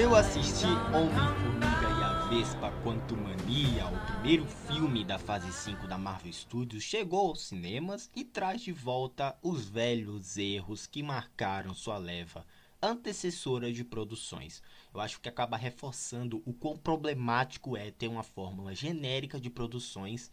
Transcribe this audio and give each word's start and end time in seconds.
Eu 0.00 0.14
assisti 0.14 0.66
Homem-Formiga 0.94 1.88
e 1.98 2.04
a 2.04 2.28
Vespa 2.28 2.70
Quanto 2.84 3.16
Mania, 3.16 3.84
o 3.88 4.06
primeiro 4.12 4.46
filme 4.46 5.04
da 5.04 5.18
fase 5.18 5.52
5 5.52 5.88
da 5.88 5.98
Marvel 5.98 6.32
Studios, 6.32 6.84
chegou 6.84 7.30
aos 7.30 7.42
cinemas 7.42 8.08
e 8.14 8.22
traz 8.22 8.60
de 8.60 8.70
volta 8.70 9.36
os 9.42 9.68
velhos 9.68 10.36
erros 10.36 10.86
que 10.86 11.02
marcaram 11.02 11.74
sua 11.74 11.98
leva 11.98 12.46
antecessora 12.80 13.72
de 13.72 13.82
produções. 13.82 14.62
Eu 14.94 15.00
acho 15.00 15.20
que 15.20 15.28
acaba 15.28 15.56
reforçando 15.56 16.40
o 16.46 16.52
quão 16.52 16.76
problemático 16.76 17.76
é 17.76 17.90
ter 17.90 18.06
uma 18.06 18.22
fórmula 18.22 18.76
genérica 18.76 19.40
de 19.40 19.50
produções 19.50 20.30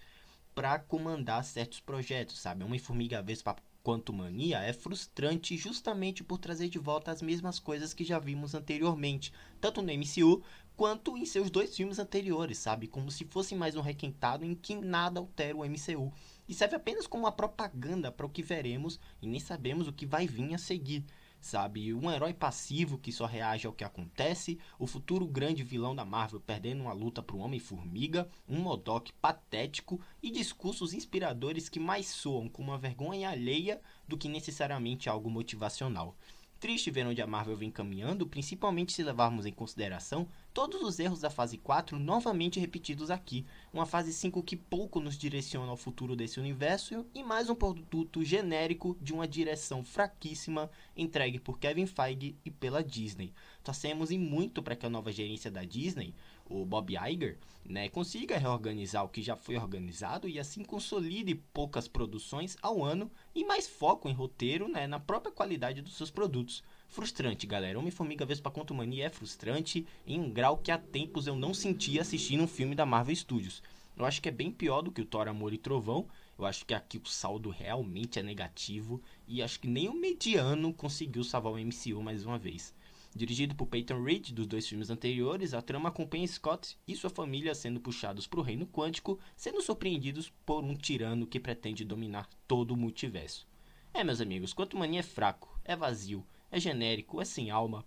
para 0.54 0.78
comandar 0.78 1.44
certos 1.44 1.80
projetos, 1.80 2.40
sabe? 2.40 2.64
Homem-Formiga 2.64 3.23
Vespa 3.23 3.56
Quanto 3.85 4.12
Mania 4.12 4.62
é 4.62 4.73
frustrante 4.73 5.55
justamente 5.55 6.23
por 6.23 6.39
trazer 6.39 6.69
de 6.69 6.80
volta 6.80 7.11
as 7.11 7.22
mesmas 7.22 7.59
coisas 7.59 7.94
que 7.94 8.03
já 8.03 8.17
vimos 8.17 8.55
anteriormente, 8.55 9.31
tanto 9.61 9.80
no 9.80 9.94
MCU 9.94 10.42
quanto 10.75 11.16
em 11.16 11.23
seus 11.23 11.52
dois 11.52 11.75
filmes 11.75 12.00
anteriores, 12.00 12.58
sabe? 12.58 12.88
Como 12.88 13.11
se 13.11 13.25
fosse 13.25 13.53
mais 13.53 13.75
um 13.75 13.81
requentado 13.81 14.44
em 14.44 14.55
que 14.55 14.73
nada 14.73 15.19
altera 15.19 15.55
o 15.55 15.64
MCU. 15.64 16.11
E 16.50 16.53
serve 16.55 16.77
apenas 16.77 17.05
como 17.05 17.25
uma 17.25 17.31
propaganda 17.31 18.11
para 18.11 18.25
o 18.25 18.30
que 18.30 18.42
veremos 18.42 19.00
e 19.22 19.27
nem 19.27 19.39
sabemos 19.39 19.88
o 19.88 19.94
que 19.94 20.08
vai 20.08 20.25
vir 20.25 20.55
a 20.55 20.58
seguir 20.58 21.05
sabe? 21.39 21.94
Um 21.94 22.09
herói 22.11 22.33
passivo 22.33 22.97
que 22.97 23.11
só 23.11 23.25
reage 23.25 23.67
ao 23.67 23.73
que 23.73 23.83
acontece, 23.83 24.59
o 24.80 24.88
futuro 24.88 25.28
grande 25.28 25.64
vilão 25.64 25.95
da 25.95 26.03
Marvel 26.03 26.39
perdendo 26.39 26.81
uma 26.81 26.94
luta 26.94 27.22
para 27.22 27.36
o 27.36 27.39
Homem-Formiga, 27.39 28.30
um 28.47 28.59
Modok 28.59 29.14
patético 29.14 30.02
e 30.22 30.31
discursos 30.31 30.94
inspiradores 30.94 31.69
que 31.69 31.80
mais 31.80 32.08
soam 32.08 32.50
com 32.50 32.64
uma 32.64 32.77
vergonha 32.77 33.30
alheia 33.30 33.80
do 34.08 34.17
que 34.17 34.27
necessariamente 34.27 35.09
algo 35.09 35.30
motivacional. 35.30 36.16
Triste 36.59 36.89
ver 36.89 37.06
onde 37.06 37.22
a 37.22 37.28
Marvel 37.28 37.58
vem 37.58 37.70
caminhando, 37.70 38.25
principalmente 38.25 38.94
se 38.94 39.03
levarmos 39.03 39.45
em 39.45 39.52
consideração 39.52 40.28
todos 40.53 40.81
os 40.81 40.98
erros 41.00 41.20
da 41.20 41.30
fase 41.30 41.58
4 41.58 42.00
novamente 42.00 42.61
repetidos 42.61 43.11
aqui. 43.11 43.45
Uma 43.73 43.86
fase 43.86 44.14
5 44.14 44.42
que 44.42 44.56
pouco 44.56 45.02
nos 45.02 45.17
direciona 45.17 45.70
ao 45.70 45.76
futuro 45.76 46.16
desse 46.16 46.39
universo 46.39 47.06
e 47.14 47.22
mais 47.22 47.50
um 47.50 47.56
produto 47.56 48.23
genérico 48.23 48.95
de 49.02 49.14
uma 49.14 49.28
direção 49.28 49.83
fraquíssima 49.83 50.72
entregue 50.95 51.39
por 51.39 51.59
Kevin 51.59 51.86
Feige 51.86 52.36
e 52.45 52.50
pela 52.50 52.81
Disney. 52.81 53.33
Torcemos 53.61 54.09
e 54.09 54.17
muito 54.17 54.64
para 54.64 54.78
que 54.78 54.86
a 54.86 54.89
nova 54.89 55.11
gerência 55.11 55.52
da 55.52 55.66
Disney 55.66 56.14
o 56.48 56.66
Bob 56.66 56.96
Iger, 56.96 57.38
né, 57.64 57.90
consiga 57.90 58.38
reorganizar 58.38 59.04
o 59.04 59.10
que 59.10 59.22
já 59.22 59.36
foi 59.36 59.58
organizado 59.58 60.30
e 60.30 60.40
assim 60.40 60.64
consolide 60.64 61.34
poucas 61.54 61.88
produções 61.88 62.56
ao 62.62 62.84
ano 62.84 63.12
e 63.34 63.44
mais 63.44 63.68
foco 63.68 64.08
em 64.08 64.14
roteiro 64.14 64.68
né, 64.68 64.86
na 64.86 65.00
própria 65.00 65.32
qualidade 65.32 65.82
dos 65.82 65.98
seus 65.98 66.12
produtos. 66.12 66.64
Frustrante, 66.88 67.48
galera. 67.48 67.80
Homem-Formiga 67.80 68.26
Vespa 68.26 68.54
Mania 68.73 69.08
é 69.08 69.10
frustrante 69.10 69.86
em 70.06 70.20
um 70.20 70.30
grau 70.30 70.58
que 70.58 70.72
há 70.72 70.78
tempos 70.78 71.26
eu 71.26 71.36
não 71.36 71.54
sentia 71.54 72.02
assistindo 72.02 72.44
um 72.44 72.48
filme 72.48 72.76
da 72.76 72.86
Marvel 72.86 73.16
Studios. 73.16 73.64
Eu 73.98 74.05
acho 74.05 74.22
que 74.22 74.30
é 74.30 74.32
bem 74.32 74.52
pior 74.52 74.82
do 74.82 74.92
que 74.92 75.02
o 75.02 75.05
Thor 75.05 75.28
Amor 75.28 75.54
e 75.54 75.58
Trovão. 75.58 76.08
Eu 76.38 76.45
acho 76.45 76.66
que 76.66 76.73
aqui 76.73 76.98
o 76.98 77.08
saldo 77.08 77.50
realmente 77.50 78.20
é 78.20 78.23
negativo 78.23 79.02
e 79.26 79.42
acho 79.42 79.60
que 79.60 79.67
nem 79.67 79.88
o 79.88 79.94
mediano 79.94 80.73
conseguiu 80.73 81.23
salvar 81.23 81.54
o 81.54 81.58
MCU 81.58 82.04
mais 82.04 82.26
uma 82.26 82.38
vez. 82.38 82.73
Dirigido 83.15 83.55
por 83.55 83.67
Peyton 83.67 84.03
Reed 84.03 84.33
dos 84.33 84.45
dois 84.45 84.67
filmes 84.67 84.89
anteriores, 84.89 85.53
a 85.53 85.61
trama 85.61 85.87
acompanha 85.87 86.27
Scott 86.27 86.77
e 86.86 86.93
sua 86.98 87.09
família 87.09 87.55
sendo 87.55 87.80
puxados 87.80 88.27
para 88.27 88.42
o 88.42 88.43
reino 88.43 88.67
quântico, 88.67 89.17
sendo 89.37 89.61
surpreendidos 89.61 90.33
por 90.45 90.61
um 90.61 90.76
tirano 90.76 91.25
que 91.25 91.39
pretende 91.39 91.86
dominar 91.86 92.30
todo 92.45 92.71
o 92.71 92.77
multiverso. 92.77 93.48
É, 93.93 94.04
meus 94.04 94.20
amigos, 94.20 94.52
Quanto 94.52 94.75
Mania 94.75 94.99
é 94.99 95.04
fraco, 95.04 95.58
é 95.64 95.77
vazio, 95.77 96.27
é 96.52 96.59
genérico, 96.59 97.21
é 97.21 97.25
sem 97.25 97.49
alma, 97.49 97.86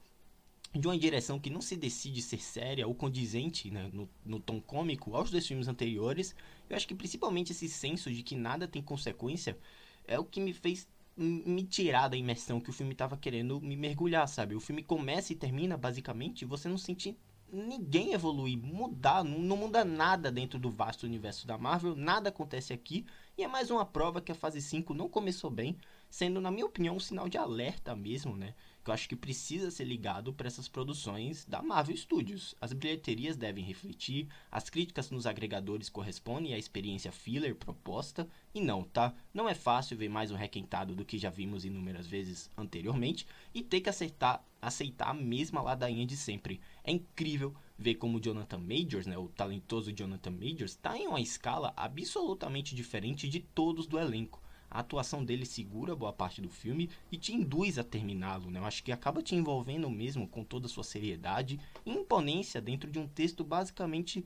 de 0.74 0.86
uma 0.86 0.98
direção 0.98 1.38
que 1.38 1.50
não 1.50 1.60
se 1.60 1.76
decide 1.76 2.22
ser 2.22 2.42
séria 2.42 2.88
ou 2.88 2.94
condizente 2.94 3.70
né, 3.70 3.90
no, 3.92 4.08
no, 4.24 4.40
tom 4.40 4.58
cômico 4.62 5.14
aos 5.14 5.30
dois 5.30 5.46
filmes 5.46 5.68
anteriores, 5.68 6.34
eu 6.70 6.76
acho 6.76 6.88
que 6.88 6.94
principalmente 6.94 7.52
esse 7.52 7.68
senso 7.68 8.10
de 8.10 8.22
que 8.22 8.34
nada 8.34 8.66
tem 8.66 8.80
consequência 8.80 9.58
é 10.06 10.18
o 10.18 10.24
que 10.24 10.40
me 10.40 10.54
fez 10.54 10.88
me 11.18 11.64
tirar 11.64 12.08
da 12.08 12.16
imersão 12.16 12.60
que 12.60 12.70
o 12.70 12.72
filme 12.72 12.92
estava 12.92 13.16
querendo 13.16 13.60
me 13.60 13.76
mergulhar, 13.76 14.26
sabe? 14.28 14.54
O 14.54 14.60
filme 14.60 14.82
começa 14.82 15.32
e 15.32 15.36
termina 15.36 15.76
basicamente 15.76 16.42
e 16.42 16.44
você 16.44 16.68
não 16.68 16.78
sente 16.78 17.18
ninguém 17.52 18.12
evoluir, 18.12 18.58
mudar, 18.58 19.24
não, 19.24 19.38
não, 19.38 19.56
muda 19.56 19.84
nada 19.84 20.30
dentro 20.30 20.58
do 20.58 20.70
vasto 20.70 21.04
universo 21.04 21.46
da 21.46 21.56
Marvel, 21.56 21.96
nada 21.96 22.28
acontece 22.28 22.72
aqui, 22.72 23.06
e 23.36 23.42
é 23.42 23.48
mais 23.48 23.70
uma 23.70 23.84
prova 23.84 24.20
que 24.20 24.30
a 24.30 24.34
fase 24.34 24.60
5 24.60 24.92
não 24.92 25.08
começou 25.08 25.50
bem, 25.50 25.76
sendo, 26.10 26.40
na 26.40 26.50
minha 26.50 26.66
opinião, 26.66 26.96
um 26.96 27.00
sinal 27.00 27.28
de 27.28 27.38
alerta 27.38 27.96
mesmo, 27.96 28.36
né? 28.36 28.54
Que 28.88 28.90
eu 28.90 28.94
acho 28.94 29.08
que 29.08 29.16
precisa 29.16 29.70
ser 29.70 29.84
ligado 29.84 30.32
para 30.32 30.46
essas 30.46 30.66
produções 30.66 31.44
da 31.44 31.60
Marvel 31.60 31.94
Studios. 31.94 32.54
As 32.58 32.72
bilheterias 32.72 33.36
devem 33.36 33.62
refletir, 33.62 34.28
as 34.50 34.70
críticas 34.70 35.10
nos 35.10 35.26
agregadores 35.26 35.90
correspondem 35.90 36.54
à 36.54 36.58
experiência 36.58 37.12
filler 37.12 37.54
proposta, 37.54 38.26
e 38.54 38.62
não, 38.62 38.82
tá? 38.82 39.14
Não 39.34 39.46
é 39.46 39.52
fácil 39.52 39.98
ver 39.98 40.08
mais 40.08 40.30
um 40.30 40.36
requentado 40.36 40.94
do 40.94 41.04
que 41.04 41.18
já 41.18 41.28
vimos 41.28 41.66
inúmeras 41.66 42.06
vezes 42.06 42.50
anteriormente 42.56 43.26
e 43.52 43.62
ter 43.62 43.82
que 43.82 43.90
aceitar, 43.90 44.42
aceitar 44.60 45.10
a 45.10 45.14
mesma 45.14 45.60
ladainha 45.60 46.06
de 46.06 46.16
sempre. 46.16 46.58
É 46.82 46.90
incrível 46.90 47.54
ver 47.76 47.96
como 47.96 48.18
Jonathan 48.18 48.58
Majors, 48.58 49.06
né, 49.06 49.18
o 49.18 49.28
talentoso 49.28 49.92
Jonathan 49.92 50.30
Majors, 50.30 50.72
está 50.72 50.96
em 50.96 51.06
uma 51.06 51.20
escala 51.20 51.74
absolutamente 51.76 52.74
diferente 52.74 53.28
de 53.28 53.40
todos 53.40 53.86
do 53.86 53.98
elenco 53.98 54.40
a 54.70 54.80
atuação 54.80 55.24
dele 55.24 55.46
segura 55.46 55.96
boa 55.96 56.12
parte 56.12 56.40
do 56.40 56.48
filme 56.48 56.90
e 57.10 57.16
te 57.16 57.34
induz 57.34 57.78
a 57.78 57.84
terminá-lo, 57.84 58.50
né? 58.50 58.58
Eu 58.58 58.64
acho 58.64 58.82
que 58.82 58.92
acaba 58.92 59.22
te 59.22 59.34
envolvendo 59.34 59.88
mesmo 59.90 60.28
com 60.28 60.44
toda 60.44 60.66
a 60.66 60.68
sua 60.68 60.84
seriedade 60.84 61.58
e 61.84 61.90
imponência 61.90 62.60
dentro 62.60 62.90
de 62.90 62.98
um 62.98 63.06
texto 63.06 63.42
basicamente, 63.44 64.24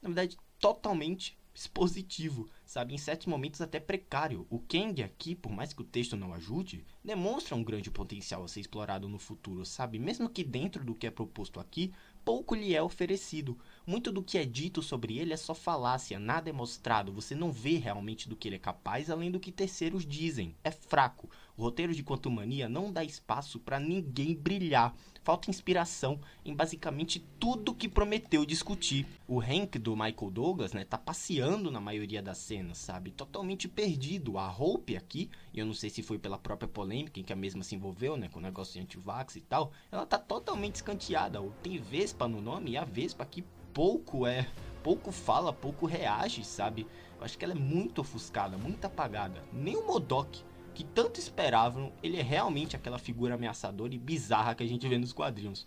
na 0.00 0.08
verdade, 0.08 0.36
totalmente 0.58 1.36
expositivo, 1.54 2.48
sabe? 2.64 2.94
Em 2.94 2.98
certos 2.98 3.26
momentos 3.26 3.60
até 3.60 3.80
precário. 3.80 4.46
O 4.48 4.58
Kang 4.60 5.02
aqui, 5.02 5.34
por 5.34 5.52
mais 5.52 5.72
que 5.72 5.82
o 5.82 5.84
texto 5.84 6.16
não 6.16 6.32
ajude, 6.32 6.84
demonstra 7.04 7.56
um 7.56 7.64
grande 7.64 7.90
potencial 7.90 8.44
a 8.44 8.48
ser 8.48 8.60
explorado 8.60 9.08
no 9.08 9.18
futuro, 9.18 9.64
sabe? 9.66 9.98
Mesmo 9.98 10.28
que 10.28 10.44
dentro 10.44 10.84
do 10.84 10.94
que 10.94 11.06
é 11.06 11.10
proposto 11.10 11.60
aqui, 11.60 11.92
pouco 12.30 12.54
lhe 12.54 12.76
é 12.76 12.80
oferecido. 12.80 13.58
Muito 13.84 14.12
do 14.12 14.22
que 14.22 14.38
é 14.38 14.44
dito 14.44 14.84
sobre 14.84 15.18
ele 15.18 15.32
é 15.32 15.36
só 15.36 15.52
falácia, 15.52 16.16
nada 16.16 16.48
é 16.48 16.52
mostrado, 16.52 17.12
você 17.12 17.34
não 17.34 17.50
vê 17.50 17.76
realmente 17.76 18.28
do 18.28 18.36
que 18.36 18.46
ele 18.46 18.54
é 18.54 18.60
capaz 18.60 19.10
além 19.10 19.32
do 19.32 19.40
que 19.40 19.50
terceiros 19.50 20.06
dizem. 20.06 20.54
É 20.62 20.70
fraco. 20.70 21.28
O 21.60 21.62
roteiro 21.62 21.94
de 21.94 22.02
Quantumania 22.02 22.70
não 22.70 22.90
dá 22.90 23.04
espaço 23.04 23.60
para 23.60 23.78
ninguém 23.78 24.34
brilhar. 24.34 24.94
Falta 25.22 25.50
inspiração 25.50 26.18
em 26.42 26.54
basicamente 26.54 27.20
tudo 27.38 27.74
que 27.74 27.86
prometeu 27.86 28.46
discutir. 28.46 29.06
O 29.28 29.42
Hank 29.42 29.78
do 29.78 29.94
Michael 29.94 30.30
Douglas, 30.30 30.72
né, 30.72 30.86
tá 30.86 30.96
passeando 30.96 31.70
na 31.70 31.78
maioria 31.78 32.22
das 32.22 32.38
cenas, 32.38 32.78
sabe? 32.78 33.10
Totalmente 33.10 33.68
perdido. 33.68 34.38
A 34.38 34.50
Hope 34.50 34.96
aqui, 34.96 35.28
e 35.52 35.58
eu 35.58 35.66
não 35.66 35.74
sei 35.74 35.90
se 35.90 36.02
foi 36.02 36.18
pela 36.18 36.38
própria 36.38 36.66
polêmica 36.66 37.20
em 37.20 37.22
que 37.22 37.32
a 37.34 37.36
mesma 37.36 37.62
se 37.62 37.74
envolveu, 37.74 38.16
né, 38.16 38.30
com 38.30 38.38
o 38.38 38.42
negócio 38.42 38.72
de 38.72 38.80
antivax 38.80 39.36
e 39.36 39.42
tal, 39.42 39.70
ela 39.92 40.06
tá 40.06 40.18
totalmente 40.18 40.76
escanteada. 40.76 41.42
Tem 41.62 41.76
Vespa 41.76 42.26
no 42.26 42.40
nome 42.40 42.70
e 42.70 42.78
a 42.78 42.86
Vespa 42.86 43.22
aqui 43.22 43.44
pouco 43.74 44.26
é, 44.26 44.48
pouco 44.82 45.12
fala, 45.12 45.52
pouco 45.52 45.84
reage, 45.84 46.42
sabe? 46.42 46.86
Eu 47.18 47.24
acho 47.26 47.36
que 47.36 47.44
ela 47.44 47.52
é 47.52 47.58
muito 47.58 48.00
ofuscada, 48.00 48.56
muito 48.56 48.82
apagada. 48.86 49.44
Nem 49.52 49.76
o 49.76 49.86
Modok, 49.86 50.42
que 50.80 50.84
tanto 50.84 51.20
esperavam, 51.20 51.92
ele 52.02 52.16
é 52.16 52.22
realmente 52.22 52.74
aquela 52.74 52.98
figura 52.98 53.34
ameaçadora 53.34 53.94
e 53.94 53.98
bizarra 53.98 54.54
que 54.54 54.62
a 54.62 54.66
gente 54.66 54.88
vê 54.88 54.96
nos 54.96 55.12
quadrinhos. 55.12 55.66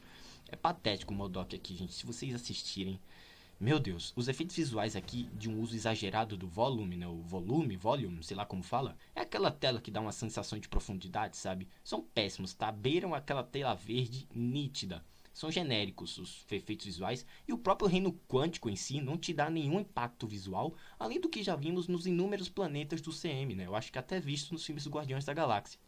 É 0.50 0.56
patético 0.56 1.14
o 1.14 1.16
Modok 1.16 1.56
aqui, 1.56 1.76
gente. 1.76 1.94
Se 1.94 2.04
vocês 2.04 2.34
assistirem, 2.34 3.00
meu 3.60 3.80
Deus, 3.80 4.12
os 4.16 4.28
efeitos 4.28 4.56
visuais 4.56 4.96
aqui 4.96 5.30
de 5.36 5.48
um 5.52 5.62
uso 5.62 5.76
exagerado 5.76 6.36
do 6.36 6.48
volume, 6.48 6.98
né? 6.98 7.08
O 7.08 7.22
volume, 7.22 7.78
volume, 7.78 8.24
sei 8.24 8.36
lá 8.36 8.44
como 8.44 8.64
fala, 8.64 8.98
é 9.16 9.22
aquela 9.22 9.52
tela 9.52 9.80
que 9.80 9.92
dá 9.92 10.02
uma 10.02 10.12
sensação 10.12 10.58
de 10.58 10.68
profundidade, 10.68 11.38
sabe? 11.38 11.68
São 11.84 12.02
péssimos, 12.02 12.56
tá? 12.56 12.72
Beiram 12.72 13.14
aquela 13.14 13.44
tela 13.44 13.76
verde 13.76 14.28
nítida 14.34 15.06
são 15.34 15.52
genéricos 15.52 16.18
os 16.18 16.46
efeitos 16.52 16.86
visuais 16.86 17.26
e 17.48 17.52
o 17.52 17.58
próprio 17.58 17.90
reino 17.90 18.14
quântico 18.28 18.70
em 18.70 18.76
si 18.76 19.02
não 19.02 19.18
te 19.18 19.34
dá 19.34 19.50
nenhum 19.50 19.80
impacto 19.80 20.28
visual, 20.28 20.76
além 21.00 21.20
do 21.20 21.28
que 21.28 21.42
já 21.42 21.56
vimos 21.56 21.88
nos 21.88 22.06
inúmeros 22.06 22.48
planetas 22.48 23.02
do 23.02 23.12
CM, 23.12 23.56
né? 23.56 23.66
Eu 23.66 23.76
acho 23.76 23.92
que 23.92 23.98
até 23.98 24.20
visto 24.20 24.52
nos 24.52 24.66
filmes 24.66 24.88
Guardiões 24.88 25.26
da 25.26 25.34
Galáxia. 25.34 25.80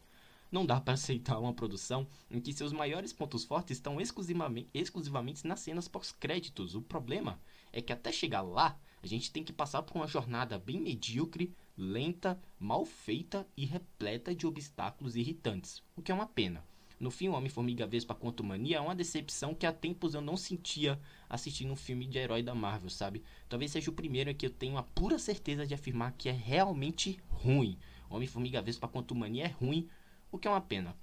Não 0.50 0.64
dá 0.64 0.80
para 0.80 0.94
aceitar 0.94 1.38
uma 1.38 1.52
produção 1.52 2.06
em 2.30 2.40
que 2.40 2.52
seus 2.52 2.72
maiores 2.72 3.12
pontos 3.12 3.44
fortes 3.44 3.76
estão 3.76 4.00
exclusivamente, 4.00 4.68
exclusivamente 4.72 5.46
nas 5.46 5.60
cenas 5.60 5.88
pós-créditos. 5.88 6.74
O 6.74 6.82
problema 6.82 7.40
é 7.72 7.82
que 7.82 7.92
até 7.92 8.12
chegar 8.12 8.42
lá, 8.42 8.78
a 9.02 9.06
gente 9.06 9.30
tem 9.32 9.44
que 9.44 9.52
passar 9.52 9.82
por 9.82 9.96
uma 9.96 10.06
jornada 10.06 10.58
bem 10.58 10.80
medíocre, 10.80 11.54
lenta, 11.76 12.40
mal 12.58 12.84
feita 12.84 13.46
e 13.56 13.64
repleta 13.64 14.34
de 14.34 14.46
obstáculos 14.46 15.16
irritantes, 15.16 15.82
o 15.96 16.02
que 16.02 16.10
é 16.10 16.14
uma 16.14 16.26
pena. 16.26 16.64
No 16.98 17.10
fim, 17.10 17.28
Homem-Formiga 17.28 17.86
Vespa 17.86 18.14
Quanto 18.14 18.42
Mania 18.42 18.78
é 18.78 18.80
uma 18.80 18.94
decepção 18.94 19.54
que 19.54 19.66
há 19.66 19.72
tempos 19.72 20.14
eu 20.14 20.22
não 20.22 20.36
sentia 20.36 20.98
assistindo 21.28 21.70
um 21.70 21.76
filme 21.76 22.06
de 22.06 22.18
herói 22.18 22.42
da 22.42 22.54
Marvel, 22.54 22.88
sabe? 22.88 23.22
Talvez 23.48 23.70
seja 23.70 23.90
o 23.90 23.94
primeiro 23.94 24.34
que 24.34 24.46
eu 24.46 24.50
tenho 24.50 24.78
a 24.78 24.82
pura 24.82 25.18
certeza 25.18 25.66
de 25.66 25.74
afirmar 25.74 26.12
que 26.12 26.28
é 26.28 26.32
realmente 26.32 27.20
ruim. 27.28 27.78
Homem-Formiga 28.08 28.62
Vespa 28.62 28.88
Quanto 28.88 29.14
Mania 29.14 29.44
é 29.44 29.48
ruim, 29.48 29.88
o 30.32 30.38
que 30.38 30.48
é 30.48 30.50
uma 30.50 30.60
pena. 30.60 30.96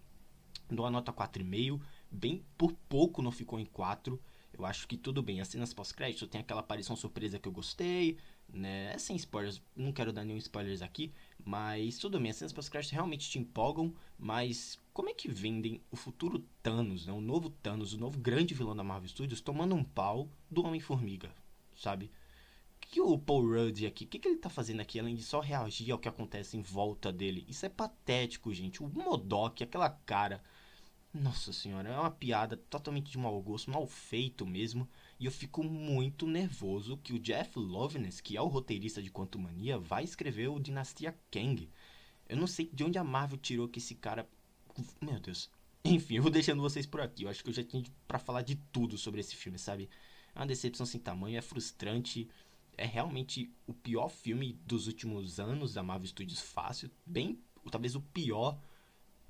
Dou 0.69 0.86
a 0.86 0.90
nota 0.90 1.13
4,5, 1.13 1.80
bem 2.10 2.44
por 2.57 2.74
pouco 2.90 3.22
não 3.22 3.31
ficou 3.31 3.60
em 3.60 3.66
4. 3.66 4.19
Eu 4.51 4.66
acho 4.66 4.88
que 4.88 4.98
tudo 4.98 5.22
bem. 5.22 5.42
As 5.42 5.48
cenas 5.48 5.74
pós-crédito 5.74 6.28
tem 6.28 6.42
aquela 6.42 6.62
aparição 6.62 6.95
surpresa 6.95 7.38
que 7.38 7.48
eu 7.48 7.51
gostei, 7.51 8.18
né? 8.51 8.94
É 8.94 8.98
sem 8.98 9.16
spoilers, 9.16 9.62
não 9.75 9.92
quero 9.92 10.13
dar 10.13 10.24
nenhum 10.24 10.38
spoilers 10.38 10.81
aqui, 10.81 11.12
mas 11.44 11.98
tudo 11.98 12.19
bem. 12.19 12.31
As 12.31 12.38
cenas 12.38 12.54
pós-crédito 12.54 12.94
realmente 12.94 13.30
te 13.30 13.40
empolgam, 13.40 13.94
mas 14.18 14.80
como 14.94 15.10
é 15.10 15.13
que 15.13 15.28
vendem 15.28 15.81
o 15.92 15.95
futuro 15.95 16.45
Thanos, 16.62 17.06
né? 17.06 17.13
O 17.13 17.22
novo 17.22 17.50
Thanos, 17.50 17.94
o 17.94 17.98
novo 17.98 18.19
grande 18.19 18.54
vilão 18.54 18.75
da 18.75 18.84
Marvel 18.84 19.10
Studios, 19.10 19.42
tomando 19.42 19.75
um 19.75 19.84
pau 19.84 20.30
do 20.50 20.63
Homem-Formiga, 20.63 21.34
sabe? 21.75 22.12
Que 22.80 23.01
o 23.01 23.18
Paul 23.18 23.48
Rudd 23.48 23.86
aqui, 23.88 24.06
o 24.06 24.07
que, 24.07 24.19
que 24.19 24.28
ele 24.28 24.38
tá 24.38 24.50
fazendo 24.50 24.81
aqui, 24.81 25.00
além 25.00 25.16
de 25.16 25.24
só 25.24 25.40
reagir 25.40 25.92
ao 25.92 25.98
que 25.98 26.07
acontece 26.07 26.57
em 26.57 26.62
volta 26.62 27.12
dele? 27.12 27.45
Isso 27.48 27.66
é 27.66 27.69
patético, 27.69 28.54
gente. 28.54 28.84
O 28.84 28.88
Modok, 28.88 29.63
aquela 29.63 29.90
cara 29.90 30.44
nossa 31.13 31.54
senhora, 31.54 31.90
é 31.90 32.00
uma 32.00 32.10
piada 32.10 32.57
totalmente 32.57 33.12
de 33.12 33.18
mau 33.19 33.40
gosto, 33.40 33.69
mal 33.69 33.86
feito 33.86 34.48
mesmo. 34.48 34.90
E 35.19 35.25
eu 35.25 35.31
fico 35.31 35.63
muito 35.63 36.25
nervoso 36.25 36.98
que 36.98 37.13
o 37.13 37.19
Jeff 37.19 37.60
Loveness, 37.60 38.19
que 38.19 38.36
é 38.36 38.42
o 38.42 38.48
roteirista 38.48 39.01
de 39.01 39.12
Quanto 39.12 39.38
Mania, 39.38 39.78
vai 39.78 40.04
escrever 40.04 40.48
o 40.48 40.60
Dinastia 40.60 41.16
Kang. 41.30 41.69
Eu 42.28 42.36
não 42.36 42.48
sei 42.48 42.68
de 42.74 42.84
onde 42.84 42.98
a 42.98 43.04
Marvel 43.04 43.38
tirou 43.38 43.68
que 43.68 43.78
esse 43.78 43.94
cara. 43.94 44.28
Meu 45.01 45.19
Deus. 45.19 45.49
Enfim, 45.85 46.15
eu 46.15 46.21
vou 46.23 46.31
deixando 46.31 46.61
vocês 46.61 46.85
por 46.85 47.01
aqui. 47.01 47.23
Eu 47.23 47.29
acho 47.29 47.43
que 47.43 47.49
eu 47.49 47.53
já 47.53 47.63
tinha 47.63 47.83
para 48.07 48.19
falar 48.19 48.41
de 48.41 48.55
tudo 48.71 48.97
sobre 48.97 49.19
esse 49.19 49.35
filme, 49.35 49.59
sabe? 49.59 49.89
É 50.33 50.39
uma 50.39 50.47
decepção 50.47 50.85
sem 50.85 50.99
tamanho, 50.99 51.37
é 51.37 51.41
frustrante. 51.41 52.29
É 52.77 52.85
realmente 52.85 53.53
o 53.67 53.73
pior 53.73 54.09
filme 54.09 54.53
dos 54.65 54.87
últimos 54.87 55.39
anos 55.39 55.73
da 55.73 55.83
Marvel 55.83 56.07
Studios 56.07 56.39
fácil. 56.39 56.89
Bem, 57.05 57.39
talvez 57.69 57.95
o 57.95 58.01
pior 58.01 58.57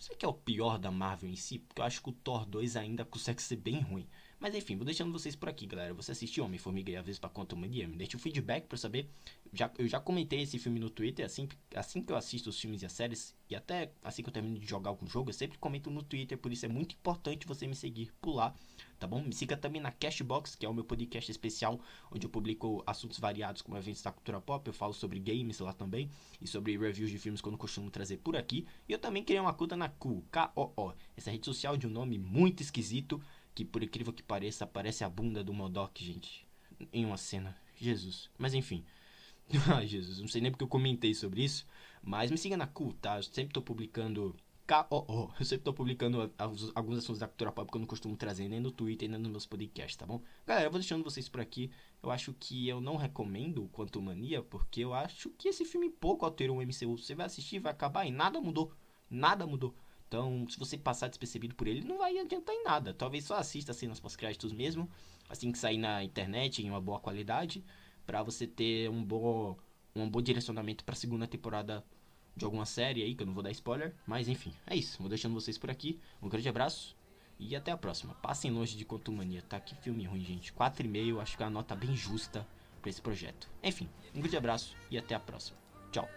sei 0.03 0.17
que 0.17 0.25
é 0.25 0.27
o 0.27 0.33
pior 0.33 0.77
da 0.77 0.91
Marvel 0.91 1.29
em 1.29 1.35
si, 1.35 1.59
porque 1.59 1.81
eu 1.81 1.85
acho 1.85 2.01
que 2.01 2.09
o 2.09 2.13
Thor 2.13 2.45
2 2.45 2.75
ainda 2.75 3.05
consegue 3.05 3.41
ser 3.41 3.55
bem 3.55 3.79
ruim. 3.79 4.07
Mas 4.43 4.53
enfim, 4.55 4.75
vou 4.75 4.83
deixando 4.83 5.13
vocês 5.13 5.37
por 5.37 5.47
aqui, 5.47 5.65
galera. 5.65 5.93
Você 5.93 6.11
assistiu 6.11 6.43
Homem-Formiga 6.43 6.91
e 6.91 6.97
a 6.97 7.01
Vespa 7.01 7.29
Quantum 7.29 7.55
Mania? 7.55 7.87
Me 7.87 7.95
deixa 7.95 8.17
o 8.17 8.19
feedback 8.19 8.67
pra 8.67 8.77
saber. 8.77 9.09
Já, 9.53 9.71
eu 9.77 9.87
já 9.87 10.01
comentei 10.01 10.41
esse 10.41 10.59
filme 10.59 10.81
no 10.81 10.89
Twitter, 10.89 11.25
assim, 11.25 11.47
assim 11.73 12.01
que 12.01 12.11
eu 12.11 12.17
assisto 12.17 12.49
os 12.49 12.59
filmes 12.59 12.81
e 12.81 12.85
as 12.85 12.91
séries, 12.91 13.33
e 13.49 13.55
até 13.55 13.93
assim 14.03 14.21
que 14.21 14.27
eu 14.27 14.33
termino 14.33 14.59
de 14.59 14.65
jogar 14.65 14.89
algum 14.89 15.07
jogo, 15.07 15.29
eu 15.29 15.33
sempre 15.33 15.57
comento 15.57 15.89
no 15.89 16.03
Twitter, 16.03 16.37
por 16.37 16.51
isso 16.51 16.65
é 16.65 16.67
muito 16.67 16.93
importante 16.93 17.47
você 17.47 17.65
me 17.65 17.73
seguir 17.73 18.11
por 18.19 18.33
lá 18.33 18.53
tá 19.03 19.07
bom? 19.07 19.21
Me 19.21 19.33
siga 19.33 19.57
também 19.57 19.81
na 19.81 19.91
Cashbox, 19.91 20.55
que 20.55 20.65
é 20.65 20.69
o 20.69 20.73
meu 20.73 20.85
podcast 20.85 21.29
especial, 21.29 21.77
onde 22.09 22.25
eu 22.25 22.29
publico 22.29 22.81
assuntos 22.87 23.19
variados 23.19 23.61
como 23.61 23.77
eventos 23.77 24.01
da 24.01 24.13
cultura 24.13 24.39
pop, 24.39 24.65
eu 24.65 24.73
falo 24.73 24.93
sobre 24.93 25.19
games 25.19 25.59
lá 25.59 25.73
também, 25.73 26.09
e 26.41 26.47
sobre 26.47 26.77
reviews 26.77 27.11
de 27.11 27.17
filmes 27.17 27.41
que 27.41 27.47
eu 27.49 27.51
não 27.51 27.57
costumo 27.57 27.91
trazer 27.91 28.17
por 28.17 28.37
aqui. 28.37 28.65
E 28.87 28.93
eu 28.93 28.97
também 28.97 29.21
criei 29.21 29.41
uma 29.41 29.53
conta 29.53 29.75
na 29.75 29.89
K-O-O, 29.89 30.93
essa 31.17 31.29
rede 31.29 31.45
social 31.45 31.75
de 31.75 31.85
um 31.85 31.89
nome 31.89 32.17
muito 32.17 32.63
esquisito, 32.63 33.21
que 33.53 33.63
por 33.65 33.83
incrível 33.83 34.13
que 34.13 34.23
pareça, 34.23 34.65
parece 34.65 35.03
a 35.03 35.09
bunda 35.09 35.43
do 35.43 35.53
Modok, 35.53 36.03
gente, 36.03 36.47
em 36.91 37.05
uma 37.05 37.17
cena. 37.17 37.57
Jesus. 37.75 38.29
Mas 38.37 38.53
enfim. 38.53 38.83
Ai, 39.75 39.87
Jesus, 39.87 40.19
não 40.19 40.27
sei 40.27 40.41
nem 40.41 40.51
porque 40.51 40.63
eu 40.63 40.69
comentei 40.69 41.13
sobre 41.13 41.43
isso, 41.43 41.65
mas 42.01 42.31
me 42.31 42.37
siga 42.37 42.55
na 42.55 42.65
Ku, 42.65 42.93
tá? 42.93 43.17
Eu 43.17 43.23
sempre 43.23 43.53
tô 43.53 43.61
publicando 43.61 44.35
K-O-O. 44.65 45.33
Eu 45.37 45.45
sempre 45.45 45.65
tô 45.65 45.73
publicando 45.73 46.33
alguns 46.73 46.97
assuntos 46.97 47.19
da 47.19 47.27
cultura 47.27 47.51
pop 47.51 47.69
que 47.69 47.77
eu 47.77 47.81
não 47.81 47.87
costumo 47.87 48.15
trazer 48.15 48.47
nem 48.47 48.61
no 48.61 48.71
Twitter, 48.71 49.09
nem 49.09 49.19
nos 49.19 49.29
meus 49.29 49.45
podcasts, 49.45 49.97
tá 49.97 50.05
bom? 50.05 50.21
Galera, 50.47 50.67
eu 50.67 50.71
vou 50.71 50.79
deixando 50.79 51.03
vocês 51.03 51.27
por 51.27 51.41
aqui. 51.41 51.69
Eu 52.01 52.09
acho 52.09 52.33
que 52.33 52.67
eu 52.67 52.79
não 52.79 52.95
recomendo 52.95 53.63
o 53.63 53.69
Quanto 53.69 54.01
Mania, 54.01 54.41
porque 54.41 54.81
eu 54.81 54.93
acho 54.93 55.29
que 55.31 55.49
esse 55.49 55.65
filme 55.65 55.89
pouco 55.89 56.25
alterou 56.25 56.57
o 56.57 56.61
MCU. 56.61 56.97
Você 56.97 57.13
vai 57.13 57.25
assistir, 57.25 57.59
vai 57.59 57.73
acabar 57.73 58.05
e 58.05 58.11
nada 58.11 58.39
mudou. 58.39 58.73
Nada 59.09 59.45
mudou. 59.45 59.75
Então, 60.13 60.45
se 60.47 60.59
você 60.59 60.77
passar 60.77 61.07
despercebido 61.07 61.55
por 61.55 61.67
ele, 61.67 61.81
não 61.81 61.97
vai 61.97 62.15
adiantar 62.19 62.53
em 62.53 62.63
nada. 62.63 62.93
Talvez 62.93 63.23
só 63.23 63.33
assista 63.33 63.73
cenas 63.73 63.99
pós-créditos 63.99 64.53
mesmo, 64.53 64.87
assim 65.27 65.51
que 65.51 65.57
sair 65.57 65.79
na 65.79 66.03
internet 66.03 66.61
em 66.61 66.69
uma 66.69 66.79
boa 66.79 66.99
qualidade, 66.99 67.65
para 68.05 68.21
você 68.21 68.45
ter 68.45 68.91
um 68.91 69.03
bom, 69.03 69.57
um 69.95 70.07
bom 70.07 70.21
direcionamento 70.21 70.83
para 70.83 70.93
a 70.93 70.95
segunda 70.95 71.25
temporada 71.25 71.83
de 72.35 72.45
alguma 72.45 72.63
série 72.63 73.01
aí, 73.01 73.15
que 73.15 73.23
eu 73.23 73.25
não 73.25 73.33
vou 73.33 73.41
dar 73.41 73.49
spoiler. 73.49 73.95
Mas 74.05 74.27
enfim, 74.27 74.53
é 74.67 74.75
isso. 74.75 74.99
Vou 74.99 75.09
deixando 75.09 75.33
vocês 75.33 75.57
por 75.57 75.71
aqui. 75.71 75.99
Um 76.21 76.29
grande 76.29 76.47
abraço 76.47 76.95
e 77.39 77.55
até 77.55 77.71
a 77.71 77.77
próxima. 77.77 78.13
Passem 78.13 78.51
longe 78.51 78.77
de 78.77 78.85
Quantumania, 78.85 79.41
tá? 79.41 79.59
Que 79.59 79.73
filme 79.73 80.05
ruim, 80.05 80.23
gente. 80.23 80.53
4,5, 80.53 81.19
acho 81.23 81.35
que 81.35 81.41
é 81.41 81.47
uma 81.47 81.53
nota 81.53 81.75
bem 81.75 81.95
justa 81.95 82.47
para 82.81 82.89
esse 82.91 83.01
projeto. 83.01 83.49
Enfim, 83.63 83.89
um 84.13 84.19
grande 84.19 84.37
abraço 84.37 84.75
e 84.91 84.97
até 84.99 85.15
a 85.15 85.19
próxima. 85.19 85.57
Tchau. 85.91 86.07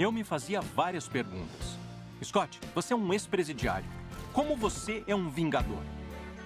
Eu 0.00 0.10
me 0.10 0.24
fazia 0.24 0.62
várias 0.62 1.06
perguntas. 1.06 1.76
Scott, 2.24 2.58
você 2.74 2.94
é 2.94 2.96
um 2.96 3.12
ex-presidiário. 3.12 3.86
Como 4.32 4.56
você 4.56 5.04
é 5.06 5.14
um 5.14 5.28
vingador? 5.28 5.82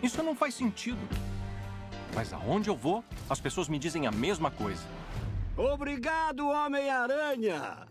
Isso 0.02 0.20
não 0.24 0.34
faz 0.34 0.56
sentido. 0.56 0.98
Mas 2.16 2.32
aonde 2.32 2.68
eu 2.68 2.74
vou, 2.74 3.04
as 3.30 3.40
pessoas 3.40 3.68
me 3.68 3.78
dizem 3.78 4.08
a 4.08 4.10
mesma 4.10 4.50
coisa. 4.50 4.82
Obrigado, 5.56 6.48
Homem-Aranha! 6.48 7.86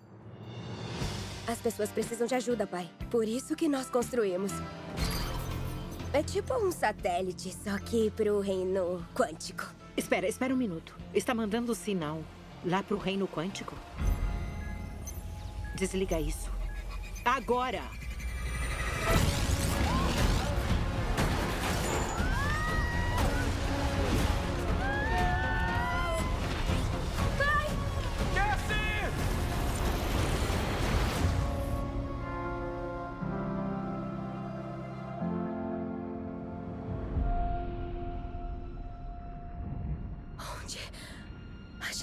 As 1.48 1.60
pessoas 1.60 1.90
precisam 1.90 2.28
de 2.28 2.36
ajuda, 2.36 2.68
pai. 2.68 2.90
Por 3.10 3.26
isso 3.26 3.56
que 3.56 3.70
nós 3.70 3.90
construímos. 3.90 4.52
É 6.12 6.22
tipo 6.22 6.54
um 6.56 6.74
satélite, 6.74 7.54
só 7.54 7.78
que 7.80 8.12
pro 8.12 8.42
reino 8.42 9.02
quântico. 9.16 9.66
Espera, 9.96 10.28
espera 10.28 10.54
um 10.54 10.58
minuto. 10.58 10.94
Está 11.14 11.34
mandando 11.34 11.74
sinal 11.74 12.22
lá 12.66 12.84
pro 12.84 12.98
reino 12.98 13.30
quântico? 13.30 13.78
Desliga 15.84 16.18
isso. 16.18 16.50
Agora! 17.26 17.82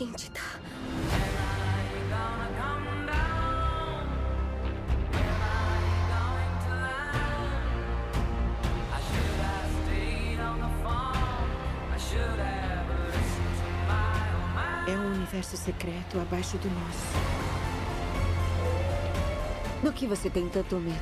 gente 0.05 0.31
tá. 0.31 0.50
Universo 15.40 15.56
secreto 15.56 16.20
abaixo 16.20 16.59
do 16.59 16.68
nosso. 16.68 17.06
Do 19.82 19.92
que 19.92 20.06
você 20.06 20.28
tem 20.28 20.47
tanto 20.49 20.76
medo? 20.76 20.99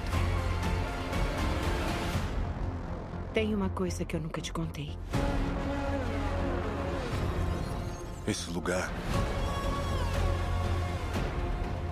Tem 3.35 3.55
uma 3.55 3.69
coisa 3.69 4.05
que 4.05 4.15
eu 4.15 4.21
nunca 4.21 4.41
te 4.41 4.53
contei. 4.53 4.97
Esse 8.27 8.51
lugar 8.51 8.91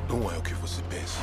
não 0.08 0.30
é 0.30 0.38
o 0.38 0.42
que 0.42 0.54
você 0.54 0.82
pensa. 0.82 1.18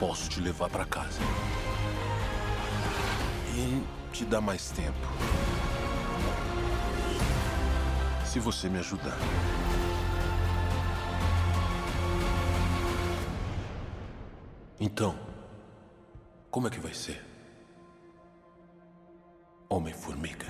Posso 0.00 0.30
te 0.30 0.40
levar 0.40 0.70
para 0.70 0.86
casa 0.86 1.20
e 3.54 3.84
te 4.10 4.24
dar 4.24 4.40
mais 4.40 4.70
tempo. 4.70 4.96
Se 8.24 8.40
você 8.40 8.70
me 8.70 8.78
ajudar. 8.78 9.18
Então, 14.80 15.18
como 16.50 16.66
é 16.66 16.70
que 16.70 16.80
vai 16.80 16.94
ser? 16.94 17.22
Homem-Formiga. 19.68 20.46